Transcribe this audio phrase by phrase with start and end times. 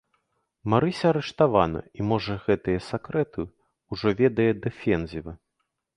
[0.73, 3.41] Марыся арыштавана, і, можа, гэтыя сакрэты
[3.91, 5.33] ўжо ведае дэфензіва?